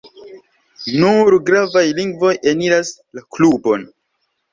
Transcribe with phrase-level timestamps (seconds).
[1.01, 3.85] Nur gravaj lingvoj eniras la klubon.